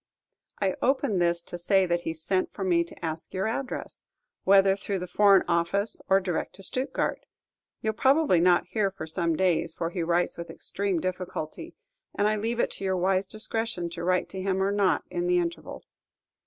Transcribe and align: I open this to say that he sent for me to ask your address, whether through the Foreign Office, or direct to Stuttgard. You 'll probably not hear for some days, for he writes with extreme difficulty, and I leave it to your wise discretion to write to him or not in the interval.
I 0.59 0.73
open 0.81 1.19
this 1.19 1.43
to 1.43 1.59
say 1.59 1.85
that 1.85 2.01
he 2.01 2.11
sent 2.15 2.51
for 2.55 2.63
me 2.63 2.83
to 2.85 3.05
ask 3.05 3.35
your 3.35 3.45
address, 3.45 4.01
whether 4.45 4.75
through 4.75 4.97
the 4.97 5.05
Foreign 5.05 5.43
Office, 5.47 6.01
or 6.09 6.19
direct 6.19 6.55
to 6.55 6.63
Stuttgard. 6.63 7.17
You 7.83 7.91
'll 7.91 7.93
probably 7.93 8.39
not 8.39 8.65
hear 8.65 8.89
for 8.89 9.05
some 9.05 9.35
days, 9.35 9.75
for 9.75 9.91
he 9.91 10.01
writes 10.01 10.39
with 10.39 10.49
extreme 10.49 10.99
difficulty, 10.99 11.75
and 12.15 12.27
I 12.27 12.35
leave 12.35 12.59
it 12.59 12.71
to 12.71 12.83
your 12.83 12.97
wise 12.97 13.27
discretion 13.27 13.91
to 13.91 14.03
write 14.03 14.27
to 14.29 14.41
him 14.41 14.59
or 14.63 14.71
not 14.71 15.03
in 15.11 15.27
the 15.27 15.37
interval. 15.37 15.83